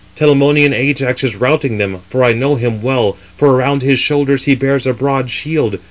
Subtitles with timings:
[0.15, 4.55] Telamonian Ajax is routing them, for I know him well, for around his shoulders he
[4.55, 5.77] bears a broad shield.